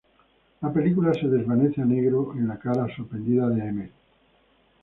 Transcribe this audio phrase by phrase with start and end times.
[0.61, 3.91] La película se desvanece a negro en la cara sorprendida de Emmet.